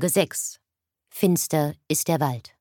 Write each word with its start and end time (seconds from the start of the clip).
Folge 0.00 0.14
6. 0.14 0.60
Finster 1.10 1.74
ist 1.86 2.08
der 2.08 2.20
Wald. 2.20 2.56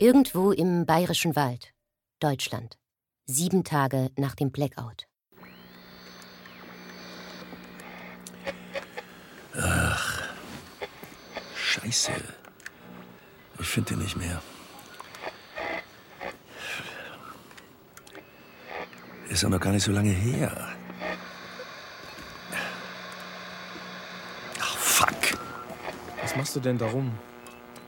Irgendwo 0.00 0.50
im 0.50 0.84
bayerischen 0.84 1.36
Wald, 1.36 1.72
Deutschland. 2.18 2.76
Sieben 3.26 3.62
Tage 3.62 4.10
nach 4.16 4.34
dem 4.34 4.50
Blackout. 4.50 5.06
Scheiße. 11.76 12.12
Ich 13.58 13.66
finde 13.66 13.90
den 13.90 14.02
nicht 14.02 14.16
mehr. 14.16 14.40
Ist 19.28 19.42
ja 19.42 19.48
noch 19.48 19.60
gar 19.60 19.72
nicht 19.72 19.82
so 19.82 19.92
lange 19.92 20.10
her. 20.10 20.68
Ach, 24.60 24.76
fuck. 24.76 25.38
Was 26.22 26.36
machst 26.36 26.56
du 26.56 26.60
denn 26.60 26.78
darum? 26.78 27.12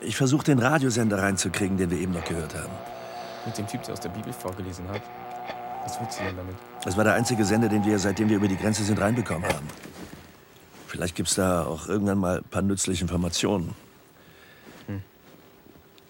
Ich 0.01 0.17
versuche 0.17 0.45
den 0.45 0.59
Radiosender 0.59 1.19
reinzukriegen, 1.23 1.77
den 1.77 1.91
wir 1.91 1.99
eben 1.99 2.13
noch 2.13 2.25
gehört 2.25 2.55
haben. 2.55 2.73
Mit 3.47 3.57
dem 3.57 3.67
Typ, 3.67 3.83
der 3.85 3.95
aus 3.95 4.01
der 4.01 4.11
Bibel 4.11 4.33
vorgelesen 4.33 4.89
hat? 4.89 5.03
Was 5.85 5.99
willst 6.01 6.21
du 6.21 6.25
denn 6.25 6.37
damit? 6.37 6.57
Das 6.85 6.97
war 6.97 7.05
der 7.05 7.15
einzige 7.15 7.45
Sender, 7.45 7.69
den 7.69 7.85
wir, 7.85 7.99
seitdem 7.99 8.29
wir 8.29 8.37
über 8.37 8.49
die 8.49 8.57
Grenze 8.57 8.85
sind, 8.85 9.01
reinbekommen 9.01 9.49
haben. 9.49 9.67
Vielleicht 10.87 11.15
gibt's 11.15 11.35
da 11.35 11.65
auch 11.65 11.87
irgendwann 11.87 12.19
mal 12.19 12.39
ein 12.39 12.45
paar 12.45 12.63
nützliche 12.63 13.03
Informationen. 13.03 13.75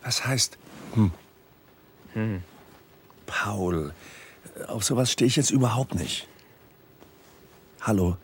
Was 0.09 0.25
heißt 0.25 0.57
hm? 0.95 1.11
Hm. 2.15 2.43
Paul, 3.27 3.93
auf 4.67 4.83
sowas 4.83 5.13
stehe 5.13 5.27
ich 5.27 5.37
jetzt 5.37 5.51
überhaupt 5.51 5.95
nicht. 5.95 6.27
Hallo? 7.83 8.17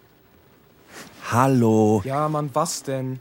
Hallo? 1.31 2.01
Ja, 2.07 2.27
Mann, 2.31 2.49
was 2.55 2.85
denn? 2.85 3.21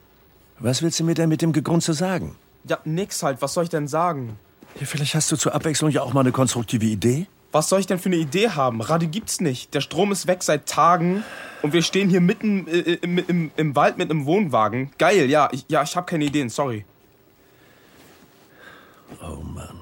Was 0.60 0.80
willst 0.80 0.98
du 0.98 1.04
mir 1.04 1.12
denn 1.12 1.28
mit 1.28 1.42
dem 1.42 1.52
Gegrunze 1.52 1.92
sagen? 1.92 2.36
Ja, 2.66 2.78
nix 2.86 3.22
halt. 3.22 3.42
Was 3.42 3.52
soll 3.52 3.64
ich 3.64 3.70
denn 3.70 3.86
sagen? 3.86 4.38
Ja, 4.80 4.86
vielleicht 4.86 5.14
hast 5.14 5.30
du 5.30 5.36
zur 5.36 5.54
Abwechslung 5.54 5.90
ja 5.90 6.00
auch 6.00 6.14
mal 6.14 6.20
eine 6.20 6.32
konstruktive 6.32 6.86
Idee? 6.86 7.26
Was 7.52 7.68
soll 7.68 7.80
ich 7.80 7.86
denn 7.86 7.98
für 7.98 8.08
eine 8.08 8.16
Idee 8.16 8.48
haben? 8.48 8.80
Radio 8.80 9.10
gibt's 9.10 9.42
nicht. 9.42 9.74
Der 9.74 9.82
Strom 9.82 10.10
ist 10.10 10.26
weg 10.26 10.42
seit 10.42 10.64
Tagen 10.66 11.22
und 11.60 11.74
wir 11.74 11.82
stehen 11.82 12.08
hier 12.08 12.22
mitten 12.22 12.66
äh, 12.66 12.94
im, 13.02 13.18
im, 13.18 13.50
im 13.58 13.76
Wald 13.76 13.98
mit 13.98 14.10
einem 14.10 14.24
Wohnwagen. 14.24 14.90
Geil, 14.96 15.28
ja. 15.28 15.50
Ich, 15.52 15.66
ja, 15.68 15.82
ich 15.82 15.94
habe 15.96 16.06
keine 16.06 16.24
Ideen, 16.24 16.48
sorry. 16.48 16.86
Oh 19.22 19.42
Mann. 19.42 19.80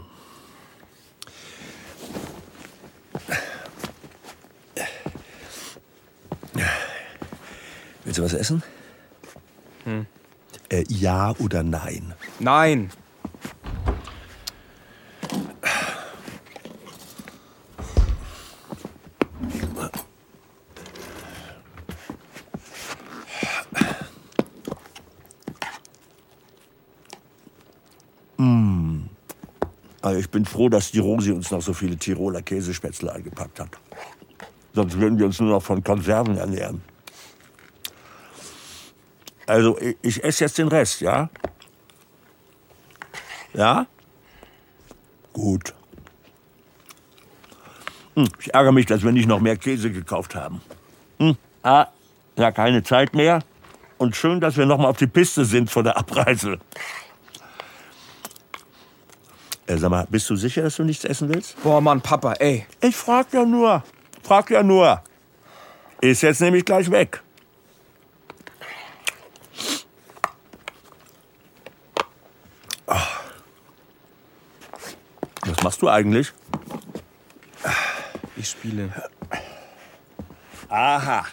Willst 8.05 8.19
du 8.19 8.25
was 8.25 8.33
essen? 8.35 8.63
Hm. 9.85 10.07
Äh, 10.69 10.85
ja 10.89 11.35
oder 11.39 11.63
nein? 11.63 12.15
Nein. 12.39 12.91
Bin 30.33 30.45
froh, 30.45 30.69
dass 30.69 30.91
die 30.91 30.98
Rosi 30.98 31.31
uns 31.31 31.51
noch 31.51 31.63
so 31.63 31.73
viele 31.73 31.97
Tiroler 31.97 32.43
Käsespätzle 32.43 33.13
eingepackt 33.13 33.61
hat. 33.61 33.70
Sonst 34.75 34.98
würden 34.98 35.19
wir 35.19 35.27
uns 35.27 35.39
nur 35.39 35.51
noch 35.51 35.63
von 35.63 35.85
Konserven 35.85 36.37
ernähren. 36.37 36.83
Also 39.47 39.79
ich, 40.03 40.25
esse 40.25 40.45
jetzt 40.45 40.59
den 40.59 40.69
Rest, 40.69 41.01
ja? 41.01 41.29
Ja? 43.55 43.87
Gut. 45.33 45.75
Hm, 48.15 48.29
ich 48.39 48.55
ärgere 48.55 48.73
mich, 48.73 48.87
dass 48.87 49.03
wir 49.03 49.13
nicht 49.13 49.29
noch 49.29 49.41
mehr 49.41 49.57
Käse 49.57 49.91
gekauft 49.91 50.35
haben. 50.35 50.63
Hm, 51.19 51.37
ah, 51.63 51.87
ja, 52.37 52.51
keine 52.51 52.83
Zeit 52.83 53.15
mehr. 53.15 53.41
Und 53.98 54.17
schön, 54.17 54.41
dass 54.41 54.57
wir 54.57 54.67
noch 54.67 54.79
mal 54.79 54.89
auf 54.89 54.97
die 54.97 55.07
Piste 55.07 55.45
sind 55.45 55.71
vor 55.71 55.83
der 55.83 55.97
Abreise. 55.97 56.59
Äh, 59.73 59.79
sag 59.79 59.91
mal, 59.91 60.07
bist 60.11 60.29
du 60.29 60.37
sicher, 60.37 60.63
dass 60.63 60.77
du 60.77 60.85
nichts 60.85 61.05
essen 61.05 61.33
willst? 61.33 61.61
Boah, 61.63 61.81
Mann, 61.81 62.03
Papa, 62.03 62.35
ey. 62.35 62.67
Ich 62.83 62.95
frag 62.95 63.33
ja 63.33 63.45
nur. 63.45 63.83
Frag 64.23 64.51
ja 64.51 64.63
nur. 64.63 65.03
Ist 66.03 66.23
jetzt 66.23 66.41
nämlich 66.43 66.65
gleich 66.65 66.91
weg. 66.91 67.23
Ah. 72.87 73.01
Was 75.47 75.63
machst 75.63 75.81
du 75.81 75.89
eigentlich? 75.89 76.33
Ich 78.37 78.51
spiele. 78.51 78.91
Aha. 80.69 81.25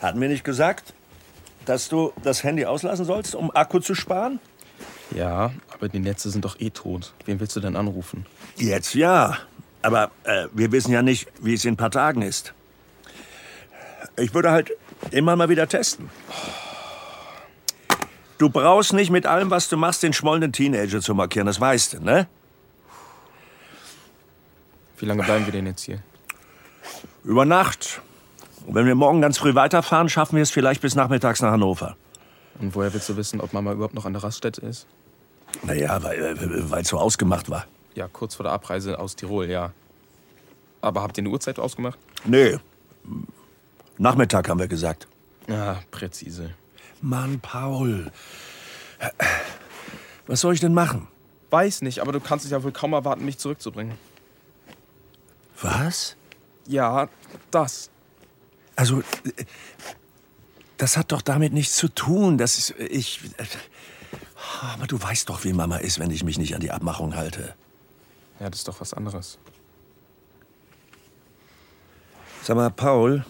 Hatten 0.00 0.20
wir 0.20 0.28
nicht 0.28 0.44
gesagt, 0.44 0.92
dass 1.66 1.88
du 1.88 2.12
das 2.22 2.42
Handy 2.42 2.66
auslassen 2.66 3.04
sollst, 3.04 3.36
um 3.36 3.54
Akku 3.54 3.78
zu 3.78 3.94
sparen? 3.94 4.40
Ja, 5.14 5.52
aber 5.72 5.88
die 5.88 6.00
Netze 6.00 6.30
sind 6.30 6.44
doch 6.44 6.58
eh 6.60 6.70
tot. 6.70 7.14
Wen 7.24 7.38
willst 7.40 7.54
du 7.54 7.60
denn 7.60 7.76
anrufen? 7.76 8.26
Jetzt 8.56 8.94
ja. 8.94 9.38
Aber 9.82 10.10
äh, 10.24 10.48
wir 10.52 10.72
wissen 10.72 10.92
ja 10.92 11.02
nicht, 11.02 11.28
wie 11.40 11.54
es 11.54 11.64
in 11.64 11.74
ein 11.74 11.76
paar 11.76 11.90
Tagen 11.90 12.22
ist. 12.22 12.52
Ich 14.16 14.34
würde 14.34 14.50
halt 14.50 14.72
immer 15.10 15.36
mal 15.36 15.48
wieder 15.48 15.68
testen. 15.68 16.10
Du 18.38 18.50
brauchst 18.50 18.92
nicht 18.92 19.10
mit 19.10 19.26
allem, 19.26 19.50
was 19.50 19.68
du 19.68 19.76
machst, 19.76 20.02
den 20.02 20.12
schmollenden 20.12 20.52
Teenager 20.52 21.00
zu 21.00 21.14
markieren. 21.14 21.46
Das 21.46 21.60
weißt 21.60 21.94
du, 21.94 22.00
ne? 22.02 22.26
Wie 24.98 25.06
lange 25.06 25.22
bleiben 25.22 25.44
wir 25.46 25.52
denn 25.52 25.66
jetzt 25.66 25.82
hier? 25.82 26.02
Über 27.22 27.44
Nacht. 27.44 28.00
Und 28.66 28.74
wenn 28.74 28.86
wir 28.86 28.94
morgen 28.94 29.20
ganz 29.20 29.38
früh 29.38 29.54
weiterfahren, 29.54 30.08
schaffen 30.08 30.36
wir 30.36 30.42
es 30.42 30.50
vielleicht 30.50 30.80
bis 30.80 30.94
nachmittags 30.94 31.40
nach 31.40 31.52
Hannover. 31.52 31.96
Und 32.58 32.74
woher 32.74 32.92
willst 32.92 33.08
du 33.08 33.16
wissen, 33.16 33.40
ob 33.40 33.52
Mama 33.52 33.72
überhaupt 33.72 33.94
noch 33.94 34.06
an 34.06 34.12
der 34.12 34.22
Raststätte 34.22 34.60
ist? 34.62 34.86
Naja, 35.66 36.02
weil 36.02 36.80
es 36.82 36.88
so 36.88 36.98
ausgemacht 36.98 37.48
war. 37.48 37.66
Ja, 37.94 38.08
kurz 38.08 38.34
vor 38.34 38.44
der 38.44 38.52
Abreise 38.52 38.98
aus 38.98 39.16
Tirol, 39.16 39.48
ja. 39.48 39.72
Aber 40.80 41.02
habt 41.02 41.16
ihr 41.16 41.22
eine 41.22 41.30
Uhrzeit 41.30 41.58
ausgemacht? 41.58 41.98
Nee. 42.24 42.58
Nachmittag 43.96 44.48
haben 44.48 44.58
wir 44.58 44.68
gesagt. 44.68 45.06
Ja, 45.46 45.82
präzise. 45.90 46.54
Mann, 47.00 47.40
Paul. 47.40 48.10
Was 50.26 50.40
soll 50.40 50.54
ich 50.54 50.60
denn 50.60 50.74
machen? 50.74 51.08
Weiß 51.50 51.82
nicht, 51.82 52.00
aber 52.00 52.12
du 52.12 52.20
kannst 52.20 52.44
es 52.44 52.50
ja 52.50 52.62
wohl 52.62 52.72
kaum 52.72 52.92
erwarten, 52.92 53.24
mich 53.24 53.38
zurückzubringen. 53.38 53.96
Was? 55.60 56.16
Ja, 56.66 57.08
das. 57.50 57.90
Also, 58.76 59.02
das 60.76 60.96
hat 60.96 61.12
doch 61.12 61.22
damit 61.22 61.52
nichts 61.52 61.76
zu 61.76 61.88
tun. 61.88 62.38
Das 62.38 62.58
ist, 62.58 62.74
ich. 62.78 63.20
Aber 64.62 64.86
du 64.86 65.00
weißt 65.00 65.28
doch, 65.28 65.44
wie 65.44 65.52
Mama 65.52 65.76
ist, 65.76 65.98
wenn 65.98 66.10
ich 66.10 66.24
mich 66.24 66.38
nicht 66.38 66.54
an 66.54 66.60
die 66.60 66.70
Abmachung 66.70 67.14
halte. 67.14 67.54
Ja, 68.40 68.50
das 68.50 68.60
ist 68.60 68.68
doch 68.68 68.80
was 68.80 68.94
anderes. 68.94 69.38
Sag 72.42 72.56
mal, 72.56 72.70
Paul, 72.70 73.24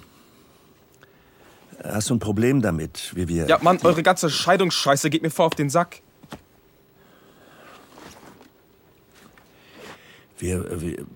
hast 1.82 2.11
du 2.11 2.15
ein 2.15 2.19
Problem 2.19 2.62
damit, 2.62 3.12
wie 3.15 3.29
wir. 3.29 3.47
Ja, 3.47 3.59
Mann, 3.62 3.79
eure 3.82 4.03
ganze 4.03 4.29
Scheidungsscheiße 4.29 5.11
geht 5.11 5.23
mir 5.23 5.31
vor 5.31 5.47
auf 5.47 5.55
den 5.55 5.71
Sack. 5.71 6.00
Wir, 10.38 10.81
wir, 10.81 11.06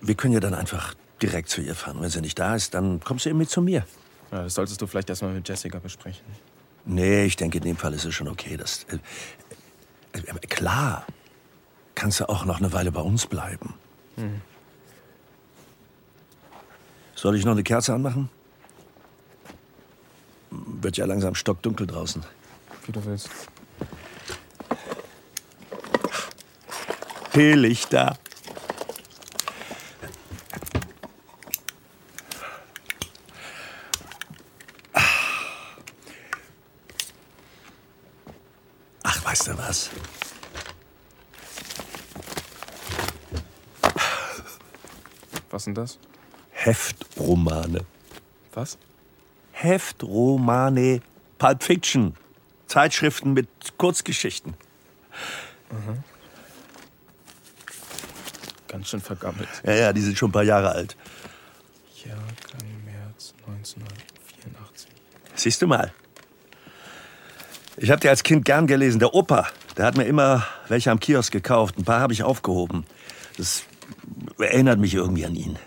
wir 0.00 0.14
können 0.14 0.32
ja 0.32 0.40
dann 0.40 0.54
einfach 0.54 0.94
direkt 1.20 1.50
zu 1.50 1.60
ihr 1.60 1.74
fahren. 1.74 2.00
Wenn 2.00 2.08
sie 2.08 2.20
nicht 2.20 2.38
da 2.38 2.54
ist, 2.54 2.74
dann 2.74 3.00
kommst 3.00 3.26
du 3.26 3.28
eben 3.28 3.38
mit 3.38 3.50
zu 3.50 3.60
mir. 3.60 3.84
Ja, 4.32 4.44
das 4.44 4.54
solltest 4.54 4.80
du 4.80 4.86
vielleicht 4.86 5.10
erstmal 5.10 5.32
mit 5.32 5.46
Jessica 5.46 5.78
besprechen. 5.78 6.24
Nee, 6.90 7.24
ich 7.24 7.36
denke, 7.36 7.58
in 7.58 7.64
dem 7.64 7.76
Fall 7.76 7.94
ist 7.94 8.04
es 8.04 8.14
schon 8.14 8.26
okay. 8.26 8.56
Das, 8.56 8.84
äh, 8.90 8.98
äh, 10.18 10.38
klar, 10.48 11.06
kannst 11.94 12.18
du 12.18 12.28
auch 12.28 12.44
noch 12.44 12.58
eine 12.58 12.72
Weile 12.72 12.90
bei 12.90 13.00
uns 13.00 13.26
bleiben. 13.26 13.74
Hm. 14.16 14.40
Soll 17.14 17.36
ich 17.36 17.44
noch 17.44 17.52
eine 17.52 17.62
Kerze 17.62 17.94
anmachen? 17.94 18.28
Wird 20.50 20.96
ja 20.96 21.04
langsam 21.04 21.36
stockdunkel 21.36 21.86
draußen. 21.86 22.24
Wie 22.86 22.92
du 22.92 23.04
willst. 23.04 23.30
Teelichter. 27.32 28.18
Ach, 39.02 39.24
weißt 39.24 39.48
du 39.48 39.58
was? 39.58 39.90
Was 45.50 45.58
denn 45.74 45.82
das? 45.82 45.98
Heftromane. 46.50 47.84
Was? 48.52 48.78
Heftromane. 49.52 51.00
Pulp 51.38 51.62
Fiction. 51.62 52.16
Zeitschriften 52.66 53.32
mit 53.32 53.48
Kurzgeschichten. 53.78 54.54
Ganz 58.68 58.88
schön 58.88 59.00
vergammelt. 59.00 59.48
Ja, 59.64 59.74
ja, 59.74 59.92
die 59.92 60.00
sind 60.00 60.16
schon 60.16 60.30
ein 60.30 60.32
paar 60.32 60.44
Jahre 60.44 60.70
alt. 60.70 60.96
Jahrgang 62.04 62.84
März 62.84 63.34
1984. 63.46 64.90
Siehst 65.34 65.62
du 65.62 65.66
mal. 65.66 65.92
Ich 67.76 67.90
habe 67.90 68.00
die 68.00 68.08
als 68.08 68.22
Kind 68.22 68.44
gern 68.44 68.66
gelesen. 68.66 68.98
Der 68.98 69.14
Opa, 69.14 69.48
der 69.76 69.86
hat 69.86 69.96
mir 69.96 70.04
immer 70.04 70.46
welche 70.68 70.90
am 70.90 71.00
Kiosk 71.00 71.32
gekauft. 71.32 71.78
Ein 71.78 71.84
paar 71.84 72.00
habe 72.00 72.12
ich 72.12 72.22
aufgehoben. 72.22 72.84
Das 73.36 73.64
erinnert 74.42 74.78
mich 74.78 74.94
irgendwie 74.94 75.24
an 75.24 75.34
ihn. 75.34 75.58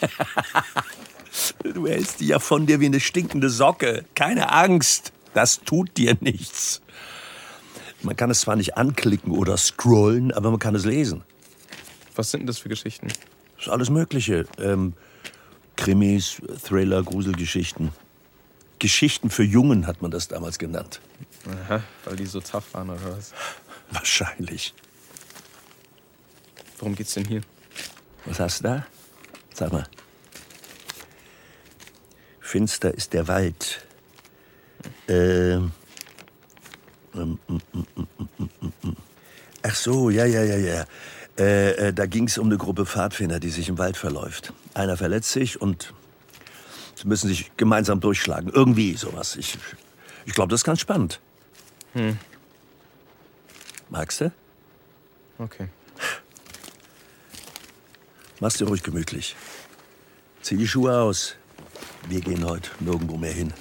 du 1.62 1.86
hältst 1.86 2.20
die 2.20 2.28
ja 2.28 2.38
von 2.38 2.66
dir 2.66 2.80
wie 2.80 2.86
eine 2.86 3.00
stinkende 3.00 3.50
Socke. 3.50 4.04
Keine 4.14 4.52
Angst, 4.52 5.12
das 5.34 5.60
tut 5.60 5.96
dir 5.96 6.16
nichts. 6.20 6.82
Man 8.02 8.16
kann 8.16 8.30
es 8.30 8.40
zwar 8.42 8.56
nicht 8.56 8.76
anklicken 8.76 9.32
oder 9.32 9.56
scrollen, 9.56 10.32
aber 10.32 10.50
man 10.50 10.60
kann 10.60 10.74
es 10.74 10.84
lesen. 10.84 11.24
Was 12.14 12.30
sind 12.30 12.40
denn 12.40 12.46
das 12.46 12.58
für 12.58 12.68
Geschichten? 12.68 13.08
Das 13.56 13.66
ist 13.66 13.72
alles 13.72 13.90
Mögliche. 13.90 14.46
Ähm, 14.58 14.94
Krimis, 15.76 16.40
Thriller, 16.64 17.02
Gruselgeschichten. 17.02 17.90
Geschichten 18.78 19.30
für 19.30 19.42
Jungen 19.42 19.86
hat 19.86 20.02
man 20.02 20.10
das 20.10 20.28
damals 20.28 20.58
genannt. 20.58 21.00
Aha, 21.48 21.82
weil 22.04 22.16
die 22.16 22.26
so 22.26 22.40
tough 22.40 22.74
waren 22.74 22.90
oder 22.90 23.16
was? 23.16 23.32
Wahrscheinlich. 23.90 24.74
Worum 26.78 26.94
geht's 26.94 27.14
denn 27.14 27.24
hier? 27.24 27.40
Was 28.24 28.40
hast 28.40 28.60
du 28.60 28.64
da? 28.64 28.86
Sag 29.54 29.72
mal. 29.72 29.86
Finster 32.40 32.94
ist 32.94 33.12
der 33.12 33.28
Wald. 33.28 33.86
Ähm. 35.08 35.72
mm, 37.12 37.20
mm, 37.20 37.62
mm. 38.82 38.96
Ach 39.62 39.74
so, 39.74 40.10
ja, 40.10 40.24
ja, 40.24 40.44
ja, 40.44 40.56
ja. 40.56 40.84
Äh, 41.38 41.88
äh, 41.88 41.92
da 41.92 42.06
ging 42.06 42.26
es 42.26 42.38
um 42.38 42.46
eine 42.46 42.56
Gruppe 42.56 42.86
Pfadfinder, 42.86 43.38
die 43.38 43.50
sich 43.50 43.68
im 43.68 43.78
Wald 43.78 43.96
verläuft. 43.96 44.52
Einer 44.74 44.96
verletzt 44.96 45.32
sich 45.32 45.60
und 45.60 45.92
sie 46.94 47.06
müssen 47.06 47.28
sich 47.28 47.56
gemeinsam 47.56 48.00
durchschlagen. 48.00 48.50
Irgendwie 48.52 48.94
sowas. 48.94 49.36
Ich, 49.36 49.58
ich 50.26 50.32
glaube, 50.32 50.50
das 50.50 50.60
ist 50.60 50.64
ganz 50.64 50.80
spannend. 50.80 51.20
Hm. 51.94 52.18
Magst 53.90 54.20
du? 54.20 54.32
Okay. 55.38 55.68
Mach's 58.40 58.56
dir 58.56 58.68
ruhig 58.68 58.84
gemütlich. 58.84 59.34
Zieh 60.42 60.56
die 60.56 60.68
Schuhe 60.68 60.96
aus. 60.96 61.34
Wir 62.08 62.20
gehen 62.20 62.44
heute 62.44 62.70
nirgendwo 62.78 63.16
mehr 63.16 63.32
hin. 63.32 63.52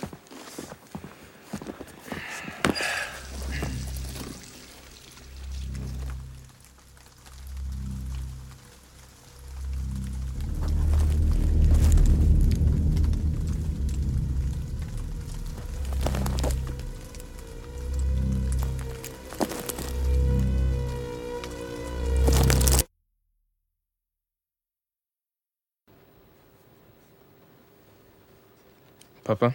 Papa, 29.28 29.54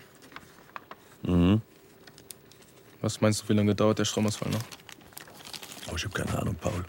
Mhm. 1.22 1.62
was 3.00 3.22
meinst 3.22 3.42
du, 3.42 3.48
wie 3.48 3.54
lange 3.54 3.74
dauert 3.74 3.98
der 3.98 4.04
Stromausfall 4.04 4.50
noch? 4.52 4.60
Oh, 5.90 5.96
ich 5.96 6.04
habe 6.04 6.12
keine 6.12 6.38
Ahnung, 6.38 6.54
Paul. 6.56 6.84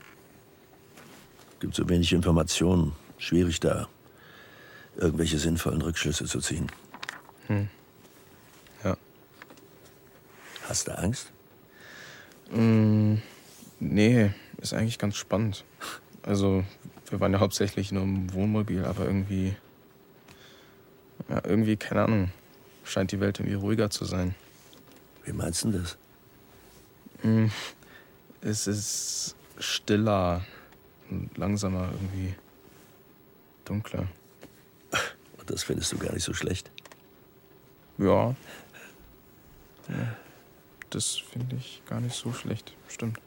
Gibt 1.62 1.76
so 1.76 1.88
wenig 1.88 2.12
Informationen. 2.12 2.92
Schwierig 3.18 3.62
da 3.62 3.88
irgendwelche 4.98 5.40
sinnvollen 5.40 5.82
Rückschlüsse 5.82 6.26
zu 6.26 6.42
ziehen. 6.42 6.68
Ja. 8.84 8.98
Hast 10.68 10.88
du 10.90 10.98
Angst? 10.98 11.32
Mm, 12.52 13.16
nee, 13.80 14.32
ist 14.58 14.74
eigentlich 14.74 15.00
ganz 15.00 15.16
spannend. 15.16 15.64
Also, 16.24 16.66
wir 17.10 17.22
waren 17.22 17.32
ja 17.32 17.40
hauptsächlich 17.40 17.94
nur 17.94 18.04
im 18.04 18.34
Wohnmobil, 18.34 18.84
aber 18.84 19.06
irgendwie. 19.06 19.56
Ja, 21.30 21.42
irgendwie, 21.46 21.78
keine 21.78 22.04
Ahnung. 22.04 22.32
Scheint 22.84 23.12
die 23.12 23.20
Welt 23.20 23.40
irgendwie 23.40 23.56
ruhiger 23.56 23.90
zu 23.90 24.06
sein. 24.06 24.36
Wie 25.24 25.34
meinst 25.34 25.64
du 25.64 25.72
das? 25.72 25.98
Mm, 27.24 27.48
es 28.42 28.68
ist 28.68 29.36
stiller 29.58 30.44
und 31.10 31.38
langsamer 31.38 31.90
irgendwie. 31.94 32.36
Dunkler. 33.66 34.08
Und 35.38 35.50
das 35.50 35.64
findest 35.64 35.92
du 35.94 35.98
gar 35.98 36.14
nicht 36.14 36.24
so 36.24 36.34
schlecht. 36.34 36.70
Ja. 37.98 38.36
ja. 39.88 40.18
Das 40.90 41.16
finde 41.16 41.56
ich 41.56 41.82
gar 41.88 42.02
nicht 42.02 42.16
so 42.16 42.34
schlecht. 42.34 42.74
Stimmt. 42.90 43.20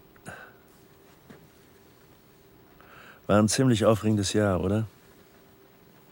War 3.27 3.39
ein 3.39 3.49
ziemlich 3.49 3.85
aufregendes 3.85 4.33
Jahr, 4.35 4.61
oder? 4.61 4.87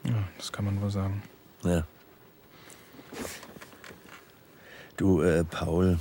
Ja, 0.04 0.28
das 0.36 0.52
kann 0.52 0.64
man 0.64 0.80
wohl 0.80 0.90
sagen. 0.90 1.22
Ja. 1.62 1.86
Du, 4.96 5.22
äh, 5.22 5.44
Paul, 5.44 5.98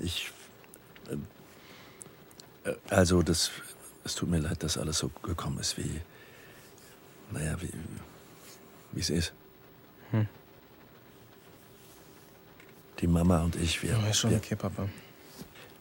ich. 0.00 0.30
Äh, 2.64 2.74
also, 2.90 3.22
das. 3.22 3.50
Es 4.04 4.14
tut 4.14 4.28
mir 4.28 4.38
leid, 4.38 4.62
dass 4.62 4.78
alles 4.78 4.98
so 4.98 5.10
gekommen 5.22 5.58
ist, 5.58 5.78
wie. 5.78 6.00
Naja, 7.32 7.56
wie. 7.60 7.70
Wie 8.92 9.00
es 9.00 9.10
ist. 9.10 9.32
Hm. 10.10 10.28
Die 13.00 13.06
Mama 13.06 13.42
und 13.42 13.56
ich, 13.56 13.82
wir. 13.82 13.90
Ja, 13.90 14.06
ist 14.06 14.18
schon 14.18 14.30
wir 14.30 14.38
okay, 14.38 14.56
Papa. 14.56 14.88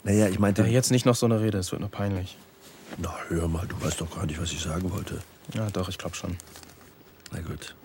naja, 0.03 0.27
ich 0.27 0.39
meinte. 0.39 0.63
Ja, 0.63 0.67
jetzt 0.67 0.91
nicht 0.91 1.05
noch 1.05 1.15
so 1.15 1.25
eine 1.25 1.39
Rede, 1.39 1.57
es 1.57 1.71
wird 1.71 1.81
nur 1.81 1.91
peinlich. 1.91 2.37
Na, 2.97 3.13
hör 3.27 3.47
mal, 3.47 3.67
du 3.67 3.79
weißt 3.81 4.01
doch 4.01 4.13
gar 4.13 4.25
nicht, 4.25 4.39
was 4.39 4.51
ich 4.51 4.61
sagen 4.61 4.91
wollte. 4.91 5.21
Ja, 5.53 5.69
doch, 5.69 5.89
ich 5.89 5.97
glaube 5.97 6.15
schon. 6.15 6.37
Na 7.31 7.41
gut. 7.41 7.75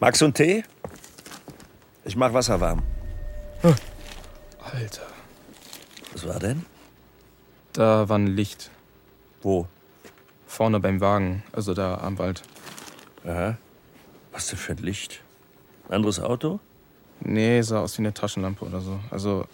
Magst 0.00 0.22
du 0.22 0.24
einen 0.24 0.34
Tee? 0.34 0.64
Ich 2.06 2.16
mach 2.16 2.32
Wasser 2.32 2.58
warm. 2.58 2.82
Alter. 4.72 5.06
Was 6.12 6.26
war 6.26 6.38
denn? 6.38 6.64
Da 7.74 8.08
war 8.08 8.16
ein 8.16 8.28
Licht. 8.28 8.70
Wo? 9.42 9.68
Vorne 10.46 10.80
beim 10.80 11.02
Wagen, 11.02 11.42
also 11.52 11.74
da 11.74 11.98
am 11.98 12.18
Wald. 12.18 12.42
Aha. 13.26 13.58
Was 14.32 14.46
denn 14.46 14.58
für 14.58 14.72
ein 14.72 14.78
Licht? 14.78 15.20
Ein 15.88 15.96
anderes 15.96 16.18
Auto? 16.18 16.60
Nee, 17.20 17.60
sah 17.60 17.80
aus 17.80 17.98
wie 17.98 18.02
eine 18.02 18.14
Taschenlampe 18.14 18.64
oder 18.64 18.80
so. 18.80 18.98
Also 19.10 19.44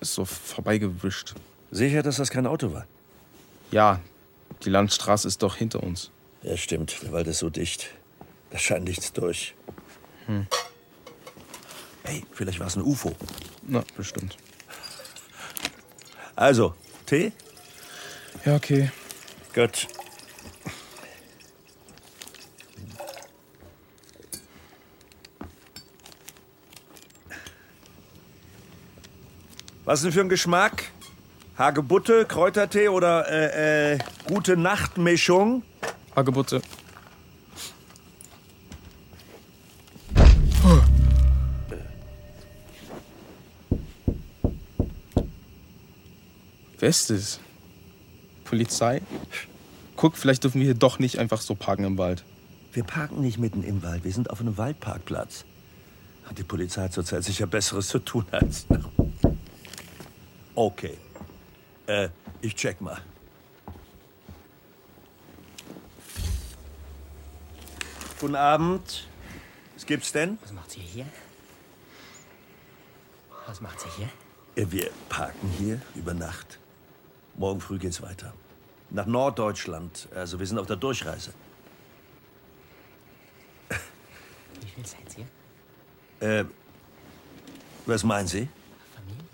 ist 0.00 0.12
so 0.12 0.26
vorbeigewischt. 0.26 1.34
Sicher, 1.70 2.02
dass 2.02 2.16
das 2.16 2.28
kein 2.30 2.46
Auto 2.46 2.74
war? 2.74 2.86
Ja, 3.70 4.00
die 4.62 4.70
Landstraße 4.70 5.26
ist 5.26 5.42
doch 5.42 5.56
hinter 5.56 5.82
uns. 5.82 6.10
Ja, 6.42 6.58
stimmt. 6.58 7.02
Der 7.02 7.12
Wald 7.12 7.26
ist 7.28 7.38
so 7.38 7.48
dicht. 7.48 7.88
Da 8.50 8.58
scheint 8.58 8.84
nichts 8.84 9.14
durch. 9.14 9.54
Hm. 10.26 10.46
Hey, 12.04 12.24
vielleicht 12.32 12.60
war 12.60 12.66
es 12.66 12.76
ein 12.76 12.82
UFO. 12.82 13.14
Na, 13.62 13.82
bestimmt. 13.96 14.36
Also, 16.34 16.74
Tee? 17.06 17.32
Ja, 18.44 18.56
okay. 18.56 18.90
Gut. 19.54 19.88
Was 29.84 30.02
denn 30.02 30.10
für 30.10 30.20
ein 30.20 30.28
Geschmack? 30.28 30.84
Hagebutte, 31.56 32.26
Kräutertee 32.26 32.88
oder 32.88 33.28
äh, 33.30 33.94
äh, 33.94 33.98
gute 34.26 34.56
Nachtmischung? 34.56 35.62
Hagebutte. 36.14 36.60
Wer 46.86 46.90
ist 46.90 47.10
es? 47.10 47.40
Polizei? 48.44 49.02
Guck, 49.96 50.16
vielleicht 50.16 50.44
dürfen 50.44 50.60
wir 50.60 50.66
hier 50.66 50.74
doch 50.74 51.00
nicht 51.00 51.18
einfach 51.18 51.40
so 51.40 51.56
parken 51.56 51.82
im 51.82 51.98
Wald. 51.98 52.22
Wir 52.72 52.84
parken 52.84 53.22
nicht 53.22 53.38
mitten 53.38 53.64
im 53.64 53.82
Wald, 53.82 54.04
wir 54.04 54.12
sind 54.12 54.30
auf 54.30 54.40
einem 54.40 54.56
Waldparkplatz. 54.56 55.44
Die 56.38 56.44
Polizei 56.44 56.82
hat 56.82 56.92
zurzeit 56.92 57.24
sicher 57.24 57.48
Besseres 57.48 57.88
zu 57.88 57.98
tun 57.98 58.24
als. 58.30 58.66
Okay. 60.54 60.96
Äh, 61.88 62.10
ich 62.40 62.54
check 62.54 62.80
mal. 62.80 62.98
Guten 68.20 68.36
Abend. 68.36 69.08
Was 69.74 69.86
gibt's 69.86 70.12
denn? 70.12 70.38
Was 70.40 70.52
macht 70.52 70.70
sie 70.70 70.80
hier? 70.80 71.06
Was 73.48 73.60
macht 73.60 73.80
sie 73.80 73.88
hier? 73.96 74.08
Äh, 74.54 74.70
Wir 74.70 74.90
parken 75.08 75.48
hier 75.58 75.82
über 75.96 76.14
Nacht. 76.14 76.60
Morgen 77.36 77.60
früh 77.60 77.78
geht's 77.78 78.00
weiter. 78.02 78.32
Nach 78.90 79.06
Norddeutschland. 79.06 80.08
Also 80.14 80.38
wir 80.38 80.46
sind 80.46 80.58
auf 80.58 80.66
der 80.66 80.76
Durchreise. 80.76 81.32
Wie 84.60 84.68
viel 84.68 84.86
seid 84.86 85.18
ihr? 85.18 85.26
Äh, 86.26 86.44
was 87.84 88.04
meinen 88.04 88.26
Sie? 88.26 88.48
Familie. 88.94 89.24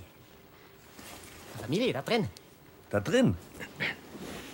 Familie, 1.61 1.93
da 1.93 2.03
drin. 2.03 2.29
Da 2.91 3.01
drin? 3.01 3.37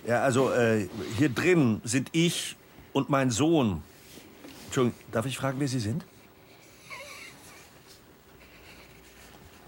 Ja, 0.07 0.23
also 0.23 0.52
äh, 0.52 0.88
hier 1.17 1.28
drin 1.28 1.81
sind 1.85 2.11
ich 2.12 2.57
und 2.93 3.09
mein 3.11 3.31
Sohn. 3.31 3.83
Entschuldigung, 4.67 4.99
darf 5.12 5.26
ich 5.26 5.37
fragen, 5.37 5.59
wer 5.61 5.69
Sie 5.69 5.81
sind? 5.81 6.05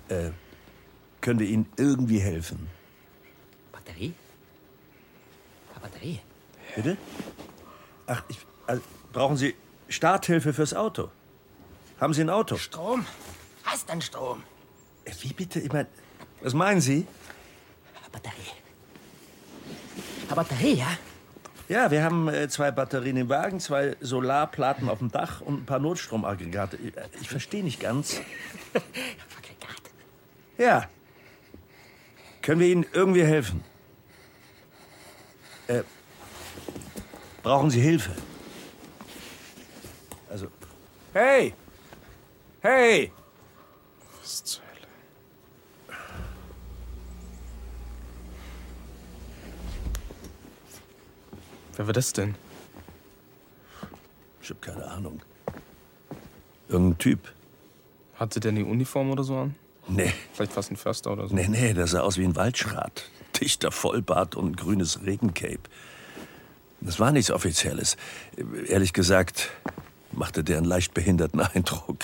Äh, 0.09 0.31
können 1.21 1.41
wir 1.41 1.49
Ihnen 1.49 1.67
irgendwie 1.77 2.21
helfen? 2.21 2.69
Batterie? 3.73 4.15
Eine 5.69 5.70
Batterie? 5.81 6.21
Bitte? 6.75 6.97
Ach, 8.07 8.23
ich, 8.29 8.39
also, 8.67 8.83
brauchen 9.13 9.37
Sie 9.37 9.55
Starthilfe 9.89 10.53
fürs 10.53 10.75
Auto? 10.75 11.11
Haben 12.01 12.15
Sie 12.15 12.23
ein 12.23 12.31
Auto? 12.31 12.57
Strom? 12.57 13.05
Hast 13.65 13.89
dann 13.89 14.01
Strom? 14.01 14.43
Äh, 15.05 15.13
Wie 15.21 15.33
bitte? 15.33 15.61
Ich 15.61 15.73
meine, 15.73 15.89
was 16.43 16.55
meinen 16.55 16.81
Sie? 16.81 17.07
Eine 18.01 18.11
Batterie. 18.11 18.51
Eine 20.27 20.37
Batterie, 20.37 20.75
ja? 20.75 20.89
Ja, 21.69 21.91
wir 21.93 22.03
haben 22.03 22.29
äh, 22.29 22.49
zwei 22.49 22.73
Batterien 22.73 23.17
im 23.17 23.29
Wagen, 23.29 23.61
zwei 23.61 23.97
Solarplatten 24.01 24.89
auf 24.89 24.99
dem 24.99 25.13
Dach 25.13 25.41
und 25.41 25.63
ein 25.63 25.67
paar 25.67 25.79
Notstromaggregate. 25.79 26.77
Ich, 26.79 26.97
äh, 26.97 27.09
ich 27.21 27.29
verstehe 27.29 27.63
nicht 27.63 27.79
ganz. 27.79 28.21
Aggregat. 28.75 29.83
Ja. 30.59 30.89
Können 32.43 32.61
wir 32.61 32.67
Ihnen 32.67 32.87
irgendwie 32.93 33.23
helfen? 33.23 33.63
Äh, 35.71 35.85
brauchen 37.45 37.71
Sie 37.71 37.81
Hilfe? 37.81 38.11
Also. 40.29 40.49
Hey! 41.13 41.55
Hey! 42.61 43.13
Was 44.21 44.43
zur 44.43 44.63
Hölle? 44.65 45.97
Wer 51.77 51.87
war 51.87 51.93
das 51.93 52.13
denn? 52.13 52.35
Ich 54.43 54.51
hab 54.51 54.61
keine 54.61 54.85
Ahnung. 54.87 55.23
Irgendein 56.69 56.99
Typ. 56.99 57.33
Hatte 58.17 58.41
der 58.41 58.51
eine 58.51 58.65
Uniform 58.65 59.11
oder 59.13 59.23
so 59.23 59.37
an? 59.39 59.55
Nee, 59.87 60.13
Vielleicht 60.33 60.53
fast 60.53 60.73
ein 60.73 60.77
Förster 60.77 61.13
oder 61.13 61.29
so? 61.29 61.35
nee, 61.35 61.47
nee, 61.49 61.73
der 61.75 61.87
sah 61.87 62.01
aus 62.01 62.19
wie 62.19 62.25
ein 62.25 62.35
Waldschrat. 62.35 63.09
Dichter 63.41 63.71
Vollbart 63.73 64.35
und 64.37 64.57
grünes 64.57 65.05
Regencape. 65.05 65.61
Das 66.81 66.99
war 67.01 67.13
nichts 67.13 67.31
Offizielles. 67.31 67.97
Ehrlich 68.67 68.93
gesagt 68.93 69.51
machte 70.13 70.43
der 70.45 70.59
einen 70.59 70.67
leicht 70.67 70.95
behinderten 70.95 71.41
Eindruck. 71.55 71.99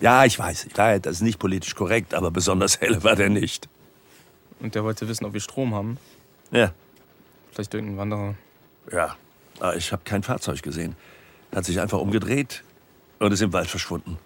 Ja, 0.00 0.24
ich 0.24 0.38
weiß, 0.38 0.68
das 0.74 1.06
ist 1.06 1.22
nicht 1.22 1.38
politisch 1.38 1.74
korrekt, 1.74 2.14
aber 2.14 2.30
besonders 2.30 2.80
helle 2.80 3.04
war 3.04 3.14
der 3.14 3.28
nicht. 3.28 3.68
Und 4.60 4.74
der 4.74 4.82
wollte 4.84 5.06
wissen, 5.08 5.24
ob 5.24 5.32
wir 5.32 5.40
Strom 5.40 5.74
haben. 5.74 5.98
Ja, 6.50 6.72
Vielleicht 7.52 7.74
irgendein 7.74 7.98
Wanderer. 7.98 8.34
ja. 8.92 9.16
Aber 9.60 9.76
ich 9.76 9.92
habe 9.92 10.02
kein 10.04 10.22
Fahrzeug 10.24 10.60
gesehen. 10.62 10.96
Hat 11.54 11.64
sich 11.66 11.78
einfach 11.78 11.98
umgedreht 12.00 12.64
und 13.20 13.30
ist 13.30 13.42
im 13.42 13.52
Wald 13.52 13.68
verschwunden. 13.68 14.18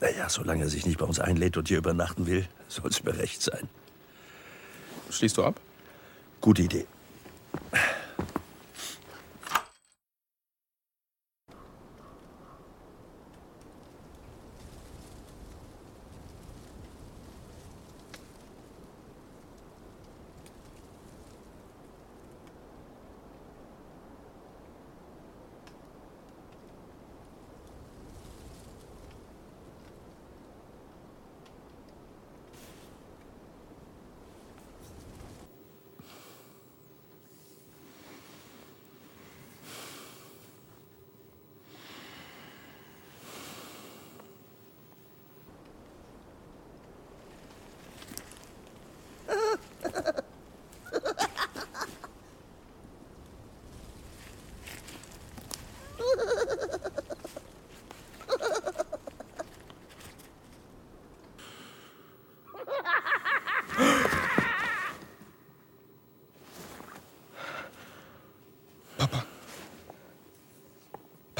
Naja, 0.00 0.28
solange 0.28 0.62
er 0.62 0.68
sich 0.68 0.86
nicht 0.86 0.98
bei 0.98 1.04
uns 1.04 1.20
einlädt 1.20 1.56
und 1.56 1.68
hier 1.68 1.78
übernachten 1.78 2.26
will, 2.26 2.48
soll 2.72 2.90
es 2.90 3.04
mir 3.04 3.16
recht 3.16 3.42
sein. 3.42 3.68
Schließt 5.10 5.36
du 5.36 5.44
ab? 5.44 5.60
Gute 6.40 6.62
Idee. 6.62 6.86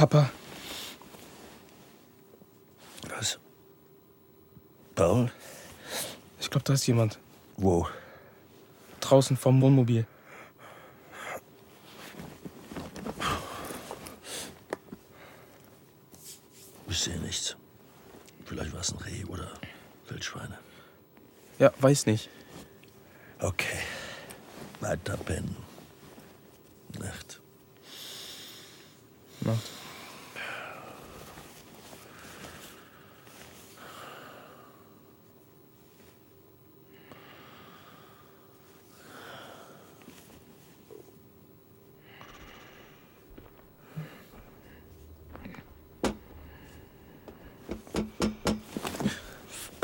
Papa. 0.02 0.28
Was? 3.08 3.38
Paul? 4.96 5.30
Ich 6.40 6.50
glaube, 6.50 6.64
da 6.64 6.72
ist 6.72 6.88
jemand. 6.88 7.20
Wo? 7.56 7.86
Draußen 8.98 9.36
vom 9.36 9.62
Wohnmobil. 9.62 10.04
Ich 16.88 16.98
sehe 16.98 17.20
nichts. 17.20 17.56
Vielleicht 18.44 18.72
war 18.72 18.80
es 18.80 18.90
ein 18.90 18.98
Reh 18.98 19.24
oder 19.26 19.52
Wildschweine. 20.08 20.58
Ja, 21.60 21.72
weiß 21.78 22.06
nicht. 22.06 22.28
Okay. 23.38 23.78
Weiter 24.80 25.16
pennen. 25.16 25.54
Nacht. 26.98 27.40
Nacht. 29.42 29.81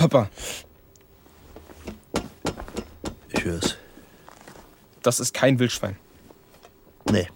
Papa, 0.09 0.31
Ich 3.31 3.45
hör's. 3.45 3.77
das 5.03 5.21
ist 5.21 5.35
kein 5.35 5.59
Wildschwein. 5.59 5.97
Nee. 7.11 7.29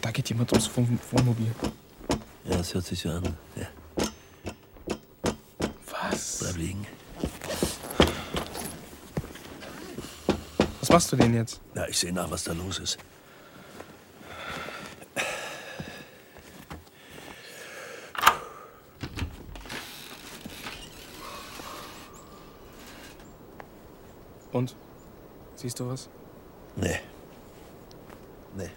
Da 0.00 0.10
geht 0.10 0.28
jemand 0.30 0.50
ums 0.52 0.68
Wohn 0.76 0.98
Wohnmobil. 1.12 1.54
Ja, 2.44 2.56
das 2.56 2.74
hört 2.74 2.86
sich 2.86 3.00
so 3.00 3.10
an. 3.10 3.36
Ja, 3.54 3.68
Was? 6.10 6.38
bleib 6.40 6.56
liegen. 6.56 6.86
Was 10.80 10.88
machst 10.88 11.12
du 11.12 11.16
denn 11.16 11.34
jetzt? 11.34 11.60
Na, 11.74 11.88
ich 11.88 11.98
sehe 11.98 12.12
nach, 12.12 12.28
was 12.32 12.42
da 12.44 12.52
los 12.52 12.80
ist. 12.80 12.98
Und? 24.52 24.74
Siehst 25.56 25.78
du 25.78 25.88
was? 25.88 26.08
Nee. 26.76 26.98
Nee. 28.56 28.70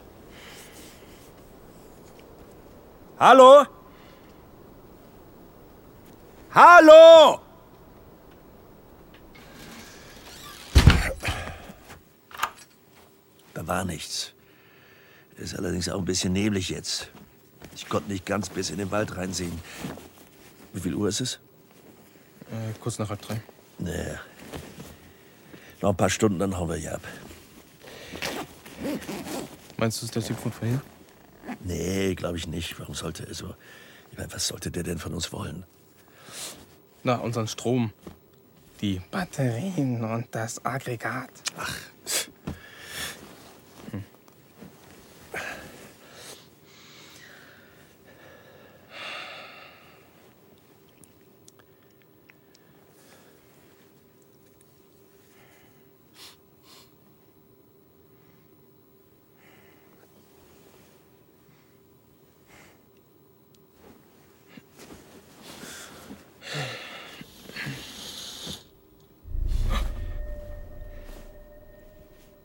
Hallo? 3.20 3.66
Hallo! 6.54 7.40
Da 13.54 13.68
war 13.68 13.86
nichts. 13.86 14.34
Ist 15.38 15.56
allerdings 15.58 15.90
auch 15.90 16.00
ein 16.00 16.06
bisschen 16.06 16.34
neblig 16.34 16.70
jetzt. 16.70 17.10
Ich 17.76 17.90
konnte 17.90 18.12
nicht 18.12 18.26
ganz 18.26 18.50
bis 18.50 18.70
in 18.70 18.78
den 18.78 18.92
Wald 18.92 19.16
reinsehen. 19.16 19.60
Wie 20.74 20.80
viel 20.80 20.94
Uhr 20.94 21.10
ist 21.10 21.22
es? 21.22 21.40
Äh, 22.52 22.78
kurz 22.80 23.00
nach 23.00 23.10
halb 23.10 23.22
drei. 23.22 23.42
Nee. 23.80 24.18
Noch 25.84 25.90
ein 25.90 25.98
paar 25.98 26.10
Stunden, 26.10 26.40
dann 26.40 26.58
hauen 26.58 26.70
wir 26.70 26.78
hier 26.78 26.94
ab. 26.94 27.02
Meinst 29.76 30.02
du, 30.02 30.06
es 30.06 30.12
ist 30.12 30.16
der 30.16 30.24
Typ 30.24 30.40
von 30.40 30.54
vorhin? 30.54 30.80
Nee, 31.60 32.16
glaube 32.16 32.38
ich 32.38 32.48
nicht. 32.48 32.80
Warum 32.80 32.96
sollte 32.96 33.28
er 33.28 33.34
so? 33.34 33.54
Ich 34.10 34.18
meine, 34.18 34.32
was 34.32 34.48
sollte 34.48 34.72
der 34.72 34.84
denn 34.84 34.98
von 34.98 35.14
uns 35.14 35.34
wollen? 35.34 35.66
Na, 37.04 37.16
unseren 37.16 37.50
Strom. 37.50 37.92
Die 38.80 39.02
Batterien 39.12 40.06
und 40.06 40.28
das 40.32 40.66
Aggregat. 40.66 41.32
Ach, 41.58 41.76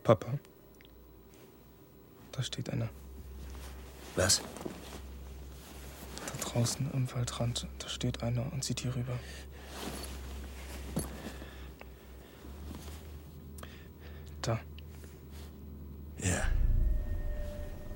Papa. 0.09 0.39
Da 2.33 2.43
steht 2.43 2.71
einer. 2.71 2.89
was? 4.17 4.41
Da 6.25 6.49
draußen 6.49 6.91
am 6.95 7.13
Waldrand. 7.13 7.67
Da 7.79 7.91
steht 7.91 8.23
einer 8.23 8.51
und 8.55 8.65
sieht 8.65 8.81
hier 8.81 8.97
rüber. 8.97 9.13
Da. 14.41 14.59
Ja. 16.25 16.49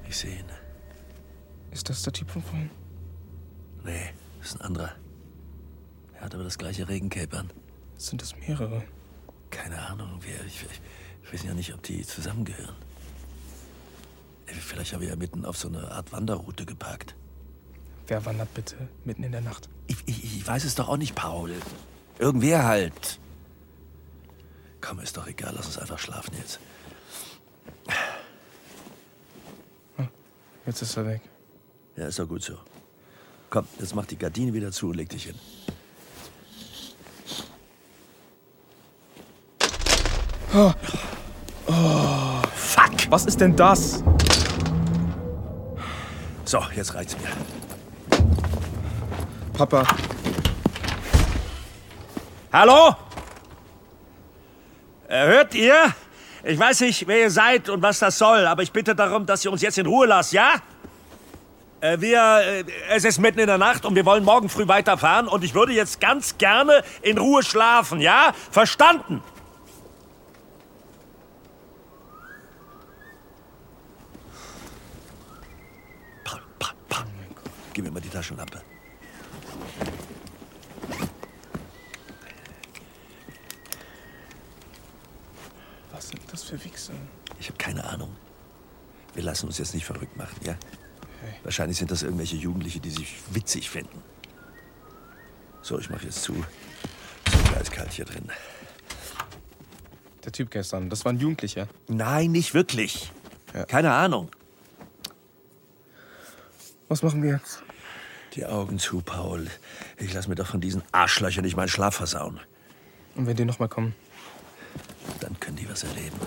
Ich 0.06 0.18
sehe 0.18 0.38
ihn. 0.40 0.52
Ist 1.70 1.88
das 1.88 2.02
der 2.02 2.12
Typ 2.12 2.30
von 2.30 2.42
vorhin? 2.42 2.70
Nee, 3.84 4.12
ist 4.42 4.56
ein 4.56 4.60
anderer. 4.60 4.94
Er 6.16 6.20
hat 6.20 6.34
aber 6.34 6.44
das 6.44 6.58
gleiche 6.58 6.86
Regencape 6.86 7.38
an. 7.38 7.50
Sind 7.96 8.20
es 8.20 8.36
mehrere? 8.36 8.82
Keine 9.48 9.80
Ahnung, 9.80 10.18
wer. 10.20 10.44
Ich, 10.44 10.62
ich, 10.62 10.82
ich 11.24 11.32
weiß 11.32 11.44
ja 11.44 11.54
nicht, 11.54 11.72
ob 11.72 11.82
die 11.82 12.06
zusammengehören. 12.06 12.74
Vielleicht 14.46 14.92
habe 14.92 15.04
ich 15.04 15.10
ja 15.10 15.16
mitten 15.16 15.44
auf 15.44 15.56
so 15.56 15.68
eine 15.68 15.90
Art 15.90 16.12
Wanderroute 16.12 16.66
geparkt. 16.66 17.14
Wer 18.06 18.24
wandert 18.24 18.52
bitte 18.54 18.76
mitten 19.04 19.22
in 19.22 19.32
der 19.32 19.40
Nacht? 19.40 19.68
Ich, 19.86 19.96
ich, 20.06 20.24
ich 20.24 20.46
weiß 20.46 20.64
es 20.64 20.74
doch 20.74 20.88
auch 20.88 20.96
nicht, 20.96 21.14
Paul. 21.14 21.54
Irgendwer 22.18 22.64
halt. 22.64 23.18
Komm, 24.80 25.00
ist 25.00 25.16
doch 25.16 25.26
egal, 25.26 25.52
lass 25.54 25.66
uns 25.66 25.78
einfach 25.78 25.98
schlafen 25.98 26.34
jetzt. 26.38 26.58
Jetzt 30.66 30.82
ist 30.82 30.96
er 30.96 31.06
weg. 31.06 31.20
Ja, 31.96 32.06
ist 32.06 32.18
doch 32.18 32.28
gut 32.28 32.42
so. 32.42 32.56
Komm, 33.50 33.66
jetzt 33.78 33.94
mach 33.94 34.06
die 34.06 34.16
Gardine 34.16 34.54
wieder 34.54 34.72
zu 34.72 34.88
und 34.88 34.96
leg 34.96 35.08
dich 35.08 35.24
hin. 35.24 35.34
Fuck! 40.48 40.76
Was 43.12 43.26
ist 43.26 43.42
denn 43.42 43.54
das? 43.54 44.02
So, 46.46 46.62
jetzt 46.74 46.94
reicht's 46.94 47.14
mir. 47.18 47.28
Papa. 49.52 49.84
Hallo? 52.50 52.96
Äh, 55.08 55.26
hört 55.26 55.54
ihr? 55.54 55.94
Ich 56.42 56.58
weiß 56.58 56.80
nicht, 56.80 57.06
wer 57.06 57.20
ihr 57.20 57.30
seid 57.30 57.68
und 57.68 57.82
was 57.82 57.98
das 57.98 58.16
soll, 58.16 58.46
aber 58.46 58.62
ich 58.62 58.72
bitte 58.72 58.94
darum, 58.94 59.26
dass 59.26 59.44
ihr 59.44 59.52
uns 59.52 59.60
jetzt 59.60 59.76
in 59.76 59.84
Ruhe 59.84 60.06
lasst, 60.06 60.32
ja? 60.32 60.54
Äh, 61.82 62.00
wir, 62.00 62.40
äh, 62.40 62.64
es 62.88 63.04
ist 63.04 63.18
mitten 63.18 63.40
in 63.40 63.46
der 63.46 63.58
Nacht 63.58 63.84
und 63.84 63.94
wir 63.94 64.06
wollen 64.06 64.24
morgen 64.24 64.48
früh 64.48 64.66
weiterfahren 64.68 65.28
und 65.28 65.44
ich 65.44 65.54
würde 65.54 65.74
jetzt 65.74 66.00
ganz 66.00 66.38
gerne 66.38 66.82
in 67.02 67.18
Ruhe 67.18 67.42
schlafen, 67.42 68.00
ja? 68.00 68.32
Verstanden? 68.50 69.22
Gib 77.74 77.84
mir 77.84 77.90
mal 77.90 78.00
die 78.00 78.08
Taschenlampe. 78.10 78.60
Was 85.90 86.08
sind 86.08 86.20
das 86.30 86.42
für 86.42 86.62
Wichser? 86.64 86.92
Ich 87.40 87.48
habe 87.48 87.56
keine 87.56 87.84
Ahnung. 87.84 88.14
Wir 89.14 89.22
lassen 89.22 89.46
uns 89.46 89.58
jetzt 89.58 89.74
nicht 89.74 89.86
verrückt 89.86 90.16
machen, 90.16 90.36
ja? 90.44 90.52
Okay. 90.52 91.34
Wahrscheinlich 91.44 91.78
sind 91.78 91.90
das 91.90 92.02
irgendwelche 92.02 92.36
Jugendliche, 92.36 92.80
die 92.80 92.90
sich 92.90 93.16
witzig 93.30 93.70
finden. 93.70 94.02
So, 95.62 95.78
ich 95.78 95.88
mache 95.90 96.04
jetzt 96.04 96.22
zu. 96.22 96.34
Ist 96.34 97.48
so 97.48 97.56
eiskalt 97.56 97.92
hier 97.92 98.04
drin. 98.04 98.28
Der 100.24 100.32
Typ 100.32 100.50
gestern, 100.50 100.90
das 100.90 101.04
war 101.04 101.12
ein 101.12 101.18
Jugendlicher. 101.18 101.68
Nein, 101.88 102.32
nicht 102.32 102.54
wirklich. 102.54 103.10
Ja. 103.54 103.64
Keine 103.64 103.92
Ahnung. 103.92 104.30
Was 106.92 107.02
machen 107.02 107.22
wir 107.22 107.30
jetzt? 107.30 107.62
Die 108.34 108.44
Augen 108.44 108.78
zu, 108.78 109.00
Paul. 109.00 109.46
Ich 109.96 110.12
lass 110.12 110.28
mir 110.28 110.34
doch 110.34 110.46
von 110.46 110.60
diesen 110.60 110.82
Arschlöchern 110.92 111.42
nicht 111.42 111.56
meinen 111.56 111.68
Schlaf 111.70 111.94
versauen. 111.94 112.38
Und 113.14 113.26
wenn 113.26 113.34
die 113.34 113.46
nochmal 113.46 113.70
kommen? 113.70 113.94
Dann 115.20 115.40
können 115.40 115.56
die 115.56 115.66
was 115.70 115.84
erleben. 115.84 116.18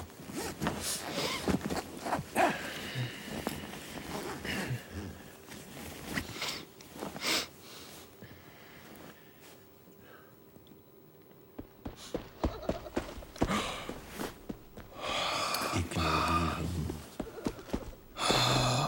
Ignorieren. 15.76 16.58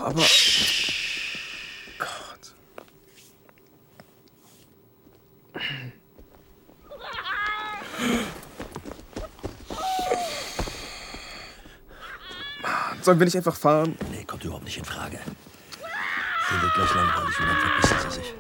Aber. 0.04 0.24
Sollen 13.08 13.20
wir 13.20 13.26
nicht 13.26 13.38
einfach 13.38 13.56
fahren? 13.56 13.98
Nee, 14.12 14.26
kommt 14.26 14.44
überhaupt 14.44 14.66
nicht 14.66 14.78
in 14.78 14.84
Frage. 14.84 15.18
Hier 15.18 16.62
wird 16.62 16.74
gleich 16.74 16.94
langweilig 16.94 17.40
und 17.40 17.48
dann 17.48 17.56
verpissen 17.56 18.12
sie 18.12 18.16
sich. 18.18 18.34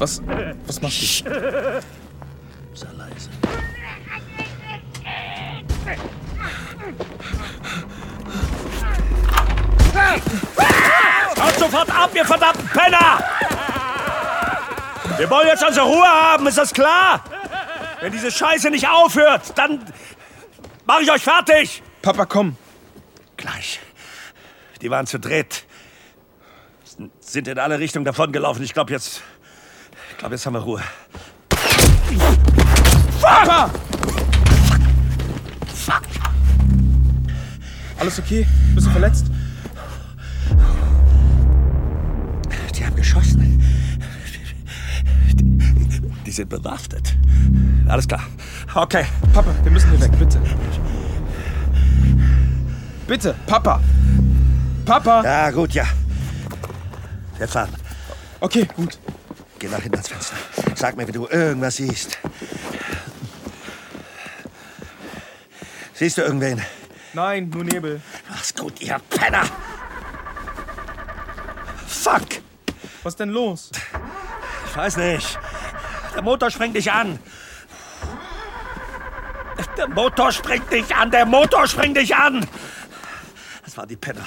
Was, 0.00 0.22
was 0.66 0.80
machst 0.80 1.26
du? 1.26 1.82
Sei 2.72 2.88
leise. 2.96 3.30
Haut 11.38 11.58
sofort 11.58 11.90
ab, 11.90 12.10
ihr 12.14 12.24
verdammten 12.24 12.66
Penner! 12.68 13.24
Wir 15.18 15.28
wollen 15.28 15.48
jetzt 15.48 15.62
unsere 15.62 15.84
Ruhe 15.84 16.08
haben, 16.08 16.46
ist 16.46 16.56
das 16.56 16.72
klar? 16.72 17.22
Wenn 18.00 18.10
diese 18.10 18.30
Scheiße 18.30 18.70
nicht 18.70 18.88
aufhört, 18.88 19.52
dann 19.56 19.84
Mach 20.86 21.00
ich 21.00 21.12
euch 21.12 21.22
fertig! 21.22 21.82
Papa, 22.02 22.24
komm. 22.24 22.56
Gleich. 23.36 23.78
Die 24.80 24.90
waren 24.90 25.06
zu 25.06 25.20
dritt. 25.20 25.64
Sind 27.20 27.46
in 27.46 27.60
alle 27.60 27.78
Richtungen 27.78 28.04
davongelaufen. 28.04 28.64
Ich 28.64 28.72
glaube, 28.72 28.92
jetzt. 28.92 29.22
Glaube, 30.20 30.34
jetzt 30.34 30.44
haben 30.44 30.52
wir 30.52 30.60
Ruhe. 30.60 30.82
Papa! 33.22 33.70
Alles 37.98 38.18
okay? 38.18 38.46
Bist 38.74 38.86
du 38.86 38.90
verletzt? 38.90 39.30
Die 42.74 42.84
haben 42.84 42.96
geschossen. 42.96 43.62
Die 46.26 46.30
sind 46.30 46.50
bewaffnet. 46.50 47.16
Alles 47.88 48.06
klar. 48.06 48.20
Okay. 48.74 49.06
Papa, 49.32 49.54
wir 49.62 49.72
müssen 49.72 49.88
hier 49.88 50.02
weg, 50.02 50.18
bitte. 50.18 50.38
Bitte, 53.06 53.34
Papa. 53.46 53.80
Papa. 54.84 55.24
Ja, 55.24 55.50
gut, 55.50 55.72
ja. 55.72 55.84
Wir 57.38 57.48
fahren. 57.48 57.70
Okay, 58.40 58.68
gut. 58.76 58.98
Geh 59.60 59.68
nach 59.68 59.82
hinten 59.82 59.96
ans 59.96 60.08
Fenster. 60.08 60.36
Sag 60.74 60.96
mir, 60.96 61.06
wenn 61.06 61.12
du 61.12 61.28
irgendwas 61.28 61.76
siehst. 61.76 62.18
Siehst 65.92 66.16
du 66.16 66.22
irgendwen? 66.22 66.64
Nein, 67.12 67.50
nur 67.50 67.64
Nebel. 67.64 68.00
Mach's 68.30 68.54
gut, 68.54 68.80
ihr 68.80 68.98
Penner! 69.10 69.44
Fuck! 71.86 72.40
Was 73.02 73.16
denn 73.16 73.28
los? 73.28 73.70
Ich 74.66 74.76
weiß 74.76 74.96
nicht. 74.96 75.38
Der 76.14 76.22
Motor 76.22 76.50
springt 76.50 76.74
dich 76.74 76.90
an. 76.90 77.18
Der 79.76 79.88
Motor 79.88 80.32
springt 80.32 80.72
dich 80.72 80.96
an. 80.96 81.10
Der 81.10 81.26
Motor 81.26 81.66
springt 81.66 81.98
dich 81.98 82.16
an. 82.16 82.48
Das 83.62 83.76
waren 83.76 83.88
die 83.88 83.96
Penner. 83.96 84.26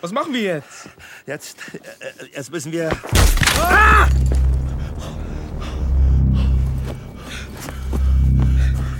Was 0.00 0.10
machen 0.10 0.32
wir 0.32 0.40
jetzt? 0.40 0.88
Jetzt, 1.26 1.58
äh, 1.74 2.26
jetzt 2.34 2.50
müssen 2.50 2.72
wir. 2.72 2.90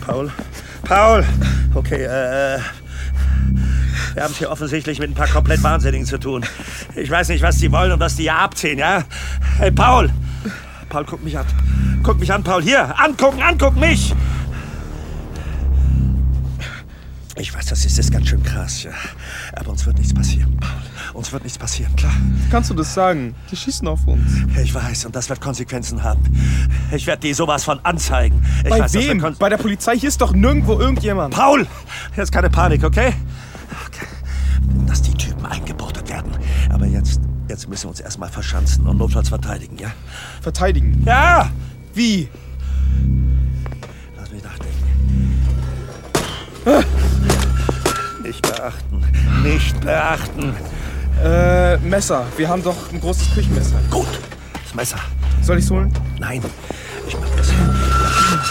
Paul? 0.07 0.31
Paul! 0.83 1.25
Okay, 1.75 2.05
äh. 2.05 2.59
Wir 4.15 4.23
haben 4.25 4.33
es 4.33 4.39
hier 4.39 4.51
offensichtlich 4.51 4.99
mit 4.99 5.11
ein 5.11 5.15
paar 5.15 5.29
komplett 5.29 5.63
Wahnsinnigen 5.63 6.07
zu 6.07 6.19
tun. 6.19 6.45
Ich 6.95 7.11
weiß 7.11 7.29
nicht, 7.29 7.43
was 7.43 7.57
die 7.57 7.73
wollen 7.73 7.93
und 7.93 8.01
was 8.01 8.17
die 8.17 8.25
hier 8.25 8.37
abziehen, 8.37 8.79
ja? 8.79 9.05
Hey, 9.59 9.71
Paul! 9.71 10.11
Paul, 10.91 11.05
guck 11.07 11.25
mich 11.25 11.39
an. 11.39 11.47
Guck 12.03 12.21
mich 12.21 12.31
an, 12.31 12.45
Paul. 12.45 12.63
Hier, 12.63 12.95
angucken, 13.01 13.41
angucken, 13.41 13.81
mich! 13.81 14.15
Ich 17.43 17.53
weiß, 17.53 17.67
das 17.67 17.85
ist 17.85 17.97
jetzt 17.97 18.13
ganz 18.13 18.29
schön 18.29 18.41
krass, 18.45 18.85
ja. 18.85 18.93
Aber 19.57 19.71
uns 19.71 19.85
wird 19.85 19.99
nichts 19.99 20.15
passieren, 20.15 20.57
Paul. 20.61 20.71
Uns 21.13 21.33
wird 21.33 21.43
nichts 21.43 21.59
passieren, 21.59 21.95
klar? 21.97 22.13
Kannst 22.53 22.71
du 22.71 22.75
das 22.75 22.95
sagen? 22.95 23.35
Die 23.51 23.57
schießen 23.57 23.89
auf 23.89 24.07
uns. 24.07 24.31
Ich 24.63 24.73
weiß, 24.73 25.07
und 25.07 25.17
das 25.17 25.29
wird 25.29 25.41
Konsequenzen 25.41 26.05
haben. 26.05 26.23
Ich 26.93 27.05
werde 27.09 27.23
die 27.23 27.35
sowas 27.35 27.65
von 27.65 27.81
anzeigen. 27.85 28.41
Ich 28.63 28.71
Bei 28.71 28.79
weiß, 28.79 28.95
wem? 28.95 29.35
Bei 29.41 29.49
der 29.49 29.57
Polizei? 29.57 29.99
Hier 29.99 30.09
ist 30.09 30.21
doch 30.21 30.33
nirgendwo 30.33 30.79
irgendjemand. 30.79 31.35
Paul! 31.35 31.67
Jetzt 32.17 32.31
keine 32.31 32.49
Panik, 32.49 32.85
okay? 32.85 33.13
okay? 33.89 34.07
Dass 34.87 35.03
die 35.03 35.15
Typen 35.15 35.45
eingebordet 35.45 36.09
werden. 36.09 36.31
Aber 36.71 36.87
jetzt, 36.87 37.21
jetzt 37.49 37.69
müssen 37.69 37.87
wir 37.87 37.91
uns 37.91 37.99
erstmal 37.99 38.29
verschanzen 38.29 38.87
und 38.87 38.99
notfalls 38.99 39.31
verteidigen, 39.31 39.79
ja? 39.79 39.91
Verteidigen. 40.43 41.03
Ja! 41.05 41.51
Wie? 41.93 42.29
Nicht 48.33 48.49
beachten. 48.51 49.05
Nicht 49.43 49.81
beachten. 49.83 50.57
Äh, 51.23 51.77
Messer. 51.77 52.25
Wir 52.39 52.49
haben 52.49 52.63
doch 52.63 52.91
ein 52.91 52.99
großes 52.99 53.35
Küchenmesser. 53.35 53.79
Gut. 53.91 54.09
Das 54.65 54.75
Messer. 54.75 54.99
Soll 55.43 55.59
ich's 55.59 55.71
holen? 55.71 55.93
Nein, 56.19 56.43
ich 57.07 57.15
mach 57.15 57.29
das. 57.37 57.49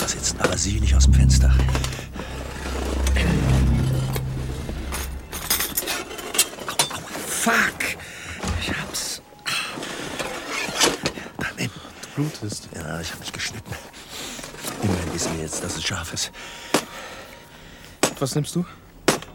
Sitzen, 0.07 0.39
aber 0.39 0.55
sieh 0.55 0.79
nicht 0.79 0.95
aus 0.95 1.05
dem 1.05 1.15
Fenster. 1.15 1.51
Fuck! 7.27 7.97
Ich 8.61 8.69
hab's. 8.69 9.23
Nimm. 11.57 11.71
Du 12.15 12.21
blutest. 12.21 12.69
Ja, 12.75 13.01
ich 13.01 13.11
hab 13.11 13.19
mich 13.19 13.33
geschnitten. 13.33 13.73
Immerhin 14.83 15.11
wissen 15.11 15.33
wir 15.33 15.41
jetzt, 15.41 15.63
dass 15.63 15.75
es 15.75 15.83
scharf 15.83 16.13
ist. 16.13 16.31
Was 18.19 18.35
nimmst 18.35 18.55
du? 18.55 18.63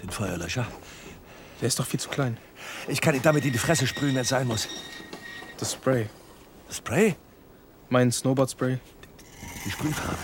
Den 0.06 0.12
Feuerlöscher. 0.12 0.64
Der 1.60 1.66
ist 1.66 1.80
doch 1.80 1.86
viel 1.86 1.98
zu 1.98 2.08
klein. 2.08 2.38
Ich 2.86 3.00
kann 3.00 3.16
ihn 3.16 3.22
damit 3.22 3.44
in 3.44 3.50
die 3.50 3.58
Fresse 3.58 3.88
sprühen, 3.88 4.14
wenn 4.14 4.22
es 4.22 4.28
sein 4.28 4.46
muss. 4.46 4.68
Das 5.58 5.72
Spray. 5.72 6.08
Spray? 6.70 7.16
Mein 7.88 8.12
Snowboard-Spray. 8.12 8.78
Die 9.64 9.70
Sprühfarbe. 9.72 10.16